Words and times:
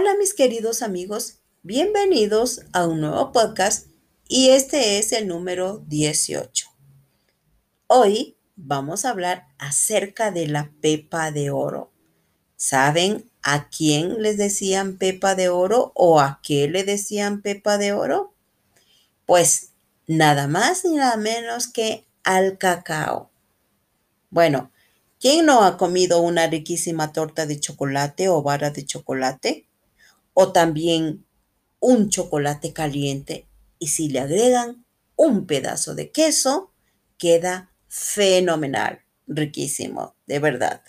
Hola 0.00 0.14
mis 0.16 0.32
queridos 0.32 0.82
amigos, 0.82 1.40
bienvenidos 1.64 2.60
a 2.72 2.86
un 2.86 3.00
nuevo 3.00 3.32
podcast 3.32 3.88
y 4.28 4.50
este 4.50 5.00
es 5.00 5.10
el 5.10 5.26
número 5.26 5.82
18. 5.88 6.68
Hoy 7.88 8.36
vamos 8.54 9.04
a 9.04 9.10
hablar 9.10 9.48
acerca 9.58 10.30
de 10.30 10.46
la 10.46 10.70
pepa 10.80 11.32
de 11.32 11.50
oro. 11.50 11.90
¿Saben 12.54 13.28
a 13.42 13.68
quién 13.70 14.22
les 14.22 14.36
decían 14.36 14.98
pepa 14.98 15.34
de 15.34 15.48
oro 15.48 15.90
o 15.96 16.20
a 16.20 16.38
qué 16.44 16.68
le 16.68 16.84
decían 16.84 17.42
pepa 17.42 17.76
de 17.76 17.92
oro? 17.92 18.32
Pues 19.26 19.72
nada 20.06 20.46
más 20.46 20.84
ni 20.84 20.94
nada 20.94 21.16
menos 21.16 21.66
que 21.66 22.06
al 22.22 22.56
cacao. 22.56 23.32
Bueno, 24.30 24.70
¿quién 25.18 25.44
no 25.44 25.64
ha 25.64 25.76
comido 25.76 26.20
una 26.20 26.46
riquísima 26.46 27.12
torta 27.12 27.46
de 27.46 27.58
chocolate 27.58 28.28
o 28.28 28.44
vara 28.44 28.70
de 28.70 28.86
chocolate? 28.86 29.67
O 30.40 30.52
también 30.52 31.26
un 31.80 32.10
chocolate 32.10 32.72
caliente 32.72 33.48
y 33.80 33.88
si 33.88 34.08
le 34.08 34.20
agregan 34.20 34.86
un 35.16 35.48
pedazo 35.48 35.96
de 35.96 36.12
queso, 36.12 36.72
queda 37.16 37.72
fenomenal, 37.88 39.00
riquísimo, 39.26 40.14
de 40.28 40.38
verdad. 40.38 40.82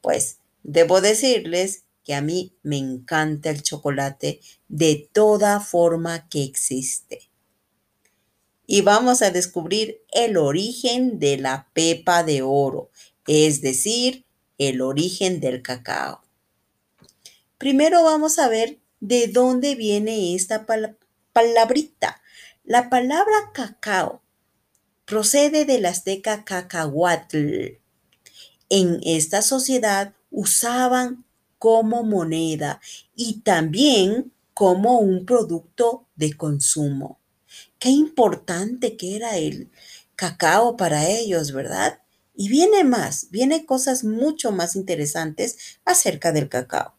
Pues 0.00 0.38
debo 0.62 1.00
decirles 1.00 1.86
que 2.04 2.14
a 2.14 2.20
mí 2.20 2.56
me 2.62 2.76
encanta 2.76 3.50
el 3.50 3.64
chocolate 3.64 4.40
de 4.68 5.10
toda 5.12 5.58
forma 5.58 6.28
que 6.28 6.44
existe. 6.44 7.28
Y 8.64 8.82
vamos 8.82 9.22
a 9.22 9.32
descubrir 9.32 10.04
el 10.12 10.36
origen 10.36 11.18
de 11.18 11.38
la 11.38 11.68
pepa 11.72 12.22
de 12.22 12.42
oro, 12.42 12.92
es 13.26 13.60
decir, 13.60 14.24
el 14.56 14.82
origen 14.82 15.40
del 15.40 15.62
cacao. 15.62 16.25
Primero 17.66 18.04
vamos 18.04 18.38
a 18.38 18.48
ver 18.48 18.78
de 19.00 19.26
dónde 19.26 19.74
viene 19.74 20.36
esta 20.36 20.66
palabrita. 21.32 22.22
La 22.62 22.88
palabra 22.88 23.50
cacao 23.52 24.22
procede 25.04 25.64
del 25.64 25.84
azteca 25.86 26.44
cacahuatl. 26.44 27.80
En 28.68 29.00
esta 29.02 29.42
sociedad 29.42 30.14
usaban 30.30 31.24
como 31.58 32.04
moneda 32.04 32.80
y 33.16 33.40
también 33.40 34.32
como 34.54 35.00
un 35.00 35.26
producto 35.26 36.06
de 36.14 36.34
consumo. 36.34 37.18
Qué 37.80 37.88
importante 37.88 38.96
que 38.96 39.16
era 39.16 39.38
el 39.38 39.72
cacao 40.14 40.76
para 40.76 41.08
ellos, 41.08 41.50
¿verdad? 41.50 42.00
Y 42.32 42.48
viene 42.48 42.84
más, 42.84 43.28
viene 43.32 43.66
cosas 43.66 44.04
mucho 44.04 44.52
más 44.52 44.76
interesantes 44.76 45.80
acerca 45.84 46.30
del 46.30 46.48
cacao. 46.48 46.95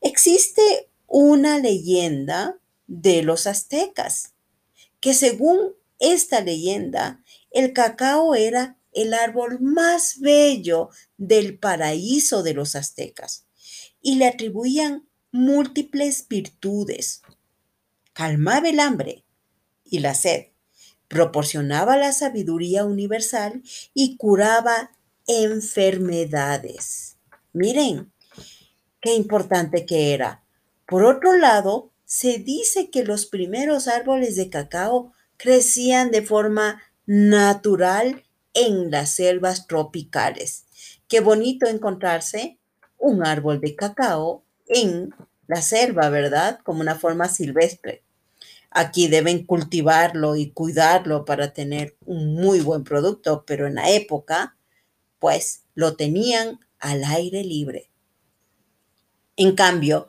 Existe 0.00 0.90
una 1.06 1.58
leyenda 1.58 2.58
de 2.86 3.22
los 3.22 3.46
aztecas, 3.46 4.34
que 5.00 5.14
según 5.14 5.74
esta 5.98 6.40
leyenda, 6.40 7.22
el 7.50 7.72
cacao 7.72 8.34
era 8.34 8.78
el 8.92 9.14
árbol 9.14 9.60
más 9.60 10.20
bello 10.20 10.90
del 11.16 11.58
paraíso 11.58 12.42
de 12.42 12.54
los 12.54 12.74
aztecas 12.76 13.46
y 14.00 14.16
le 14.16 14.26
atribuían 14.26 15.08
múltiples 15.30 16.26
virtudes. 16.28 17.22
Calmaba 18.12 18.68
el 18.68 18.80
hambre 18.80 19.24
y 19.84 20.00
la 20.00 20.14
sed, 20.14 20.46
proporcionaba 21.08 21.96
la 21.96 22.12
sabiduría 22.12 22.84
universal 22.84 23.62
y 23.94 24.16
curaba 24.16 24.90
enfermedades. 25.26 27.16
Miren, 27.52 28.12
qué 29.00 29.14
importante 29.14 29.86
que 29.86 30.14
era. 30.14 30.42
Por 30.86 31.04
otro 31.04 31.36
lado, 31.36 31.90
se 32.04 32.38
dice 32.38 32.90
que 32.90 33.04
los 33.04 33.26
primeros 33.26 33.88
árboles 33.88 34.36
de 34.36 34.48
cacao 34.48 35.12
crecían 35.36 36.10
de 36.10 36.22
forma 36.22 36.82
natural 37.06 38.24
en 38.54 38.90
las 38.90 39.10
selvas 39.10 39.66
tropicales. 39.66 40.64
Qué 41.06 41.20
bonito 41.20 41.66
encontrarse 41.66 42.58
un 42.98 43.24
árbol 43.24 43.60
de 43.60 43.76
cacao 43.76 44.42
en 44.66 45.14
la 45.46 45.62
selva, 45.62 46.08
¿verdad? 46.10 46.60
Como 46.64 46.80
una 46.80 46.94
forma 46.96 47.28
silvestre. 47.28 48.02
Aquí 48.70 49.08
deben 49.08 49.46
cultivarlo 49.46 50.36
y 50.36 50.50
cuidarlo 50.50 51.24
para 51.24 51.52
tener 51.52 51.96
un 52.04 52.34
muy 52.34 52.60
buen 52.60 52.84
producto, 52.84 53.44
pero 53.46 53.66
en 53.66 53.76
la 53.76 53.90
época, 53.90 54.56
pues 55.18 55.62
lo 55.74 55.96
tenían 55.96 56.60
al 56.78 57.04
aire 57.04 57.44
libre. 57.44 57.90
En 59.38 59.54
cambio, 59.54 60.08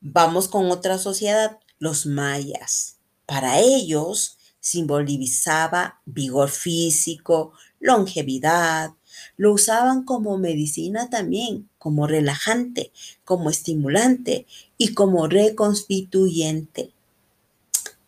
vamos 0.00 0.46
con 0.46 0.70
otra 0.70 0.96
sociedad, 0.96 1.58
los 1.80 2.06
mayas. 2.06 2.98
Para 3.26 3.58
ellos 3.58 4.38
simbolizaba 4.60 6.00
vigor 6.04 6.48
físico, 6.48 7.54
longevidad. 7.80 8.92
Lo 9.36 9.52
usaban 9.52 10.04
como 10.04 10.38
medicina 10.38 11.10
también, 11.10 11.68
como 11.76 12.06
relajante, 12.06 12.92
como 13.24 13.50
estimulante 13.50 14.46
y 14.78 14.94
como 14.94 15.26
reconstituyente. 15.26 16.92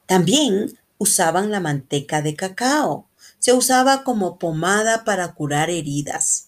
También 0.07 0.79
usaban 0.99 1.51
la 1.51 1.59
manteca 1.59 2.23
de 2.23 2.37
cacao. 2.37 3.09
Se 3.41 3.53
usaba 3.53 4.05
como 4.05 4.39
pomada 4.39 5.03
para 5.03 5.35
curar 5.35 5.69
heridas. 5.69 6.44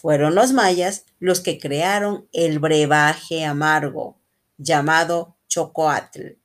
Fueron 0.00 0.34
los 0.34 0.52
mayas 0.52 1.06
los 1.20 1.40
que 1.40 1.58
crearon 1.58 2.28
el 2.34 2.58
brebaje 2.58 3.46
amargo 3.46 4.18
llamado 4.58 5.36
chocoatl, 5.48 6.36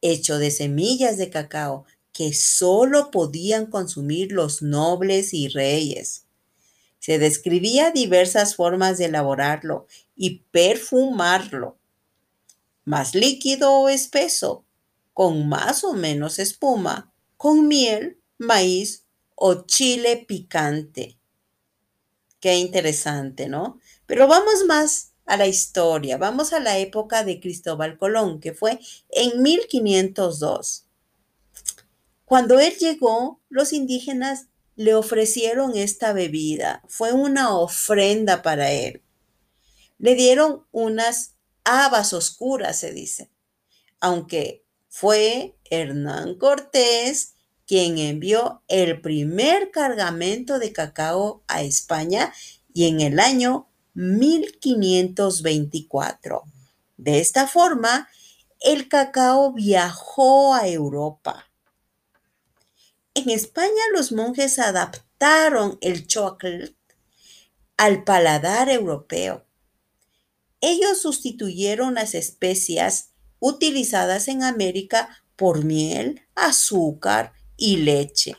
hecho 0.00 0.38
de 0.38 0.50
semillas 0.50 1.18
de 1.18 1.30
cacao 1.30 1.84
que 2.12 2.34
solo 2.34 3.12
podían 3.12 3.66
consumir 3.66 4.32
los 4.32 4.60
nobles 4.60 5.34
y 5.34 5.46
reyes. 5.46 6.26
Se 6.98 7.20
describía 7.20 7.92
diversas 7.92 8.56
formas 8.56 8.98
de 8.98 9.04
elaborarlo 9.04 9.86
y 10.16 10.40
perfumarlo, 10.50 11.78
más 12.84 13.14
líquido 13.14 13.72
o 13.72 13.88
espeso, 13.88 14.64
con 15.14 15.48
más 15.48 15.84
o 15.84 15.92
menos 15.92 16.40
espuma, 16.40 17.12
con 17.36 17.68
miel, 17.68 18.18
maíz 18.36 19.04
o 19.36 19.64
chile 19.64 20.24
picante. 20.26 21.21
Qué 22.42 22.56
interesante, 22.56 23.48
¿no? 23.48 23.78
Pero 24.04 24.26
vamos 24.26 24.64
más 24.66 25.12
a 25.26 25.36
la 25.36 25.46
historia, 25.46 26.16
vamos 26.18 26.52
a 26.52 26.58
la 26.58 26.76
época 26.76 27.22
de 27.22 27.38
Cristóbal 27.38 27.96
Colón, 27.96 28.40
que 28.40 28.52
fue 28.52 28.80
en 29.10 29.40
1502. 29.42 30.88
Cuando 32.24 32.58
él 32.58 32.74
llegó, 32.78 33.40
los 33.48 33.72
indígenas 33.72 34.48
le 34.74 34.96
ofrecieron 34.96 35.76
esta 35.76 36.12
bebida. 36.12 36.82
Fue 36.88 37.12
una 37.12 37.56
ofrenda 37.56 38.42
para 38.42 38.72
él. 38.72 39.04
Le 39.98 40.16
dieron 40.16 40.66
unas 40.72 41.36
habas 41.62 42.12
oscuras, 42.12 42.76
se 42.76 42.92
dice. 42.92 43.30
Aunque 44.00 44.64
fue 44.88 45.56
Hernán 45.70 46.34
Cortés 46.38 47.31
quien 47.66 47.98
envió 47.98 48.62
el 48.68 49.00
primer 49.00 49.70
cargamento 49.70 50.58
de 50.58 50.72
cacao 50.72 51.42
a 51.48 51.62
España 51.62 52.32
y 52.72 52.88
en 52.88 53.00
el 53.00 53.20
año 53.20 53.68
1524. 53.94 56.42
De 56.96 57.20
esta 57.20 57.46
forma, 57.46 58.08
el 58.60 58.88
cacao 58.88 59.52
viajó 59.52 60.54
a 60.54 60.66
Europa. 60.68 61.48
En 63.14 63.28
España 63.30 63.82
los 63.92 64.12
monjes 64.12 64.58
adaptaron 64.58 65.78
el 65.80 66.06
chocolate 66.06 66.74
al 67.76 68.04
paladar 68.04 68.70
europeo. 68.70 69.44
Ellos 70.60 71.02
sustituyeron 71.02 71.94
las 71.94 72.14
especias 72.14 73.10
utilizadas 73.40 74.28
en 74.28 74.44
América 74.44 75.24
por 75.36 75.64
miel, 75.64 76.22
azúcar 76.36 77.32
y 77.62 77.76
leche. 77.76 78.36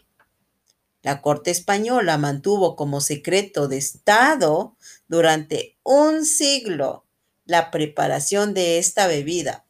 La 1.01 1.21
corte 1.21 1.49
española 1.49 2.17
mantuvo 2.17 2.75
como 2.75 2.99
secreto 2.99 3.69
de 3.69 3.77
Estado 3.77 4.75
durante 5.07 5.77
un 5.83 6.25
siglo 6.25 7.05
la 7.45 7.71
preparación 7.71 8.53
de 8.53 8.79
esta 8.79 9.07
bebida. 9.07 9.65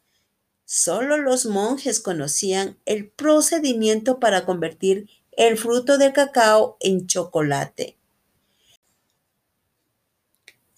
Solo 0.64 1.18
los 1.18 1.46
monjes 1.46 2.00
conocían 2.00 2.80
el 2.84 3.08
procedimiento 3.08 4.18
para 4.18 4.44
convertir 4.44 5.08
el 5.30 5.56
fruto 5.56 5.98
del 5.98 6.12
cacao 6.12 6.76
en 6.80 7.06
chocolate. 7.06 7.96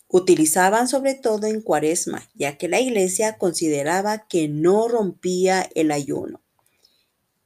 Utilizaban 0.09 0.87
sobre 0.87 1.15
todo 1.15 1.47
en 1.47 1.63
cuaresma, 1.63 2.29
ya 2.35 2.59
que 2.59 2.69
la 2.69 2.81
iglesia 2.81 3.39
consideraba 3.39 4.29
que 4.29 4.49
no 4.49 4.87
rompía 4.87 5.67
el 5.75 5.93
ayuno. 5.93 6.43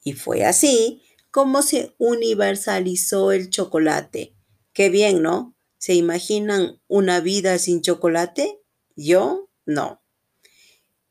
Y 0.02 0.14
fue 0.14 0.44
así 0.44 1.02
cómo 1.30 1.62
se 1.62 1.94
universalizó 1.98 3.32
el 3.32 3.50
chocolate. 3.50 4.34
Qué 4.72 4.88
bien, 4.88 5.22
¿no? 5.22 5.56
¿Se 5.78 5.94
imaginan 5.94 6.80
una 6.88 7.20
vida 7.20 7.58
sin 7.58 7.82
chocolate? 7.82 8.60
Yo 8.96 9.48
no. 9.64 10.02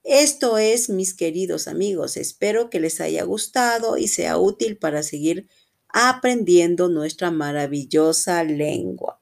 Esto 0.03 0.57
es, 0.57 0.89
mis 0.89 1.13
queridos 1.13 1.67
amigos, 1.67 2.17
espero 2.17 2.69
que 2.69 2.79
les 2.79 3.01
haya 3.01 3.23
gustado 3.23 3.97
y 3.97 4.07
sea 4.07 4.37
útil 4.37 4.77
para 4.77 5.03
seguir 5.03 5.47
aprendiendo 5.89 6.89
nuestra 6.89 7.31
maravillosa 7.31 8.43
lengua. 8.43 9.21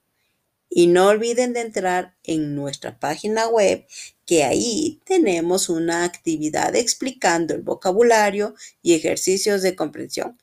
Y 0.69 0.87
no 0.87 1.07
olviden 1.07 1.53
de 1.53 1.61
entrar 1.61 2.17
en 2.23 2.55
nuestra 2.55 2.99
página 2.99 3.47
web, 3.47 3.85
que 4.25 4.43
ahí 4.43 5.01
tenemos 5.05 5.69
una 5.69 6.03
actividad 6.03 6.75
explicando 6.75 7.53
el 7.53 7.61
vocabulario 7.61 8.53
y 8.81 8.93
ejercicios 8.93 9.61
de 9.61 9.75
comprensión. 9.75 10.37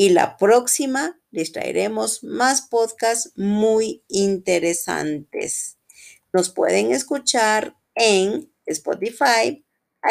Y 0.00 0.08
la 0.08 0.38
próxima 0.38 1.20
les 1.30 1.52
traeremos 1.52 2.24
más 2.24 2.62
podcasts 2.62 3.34
muy 3.36 4.02
interesantes. 4.08 5.76
Nos 6.32 6.48
pueden 6.48 6.92
escuchar 6.92 7.76
en 7.94 8.50
Spotify, 8.64 9.62